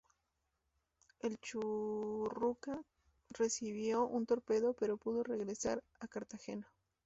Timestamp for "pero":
4.73-4.97